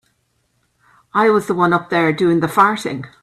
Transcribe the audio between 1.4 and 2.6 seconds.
the one up there doing the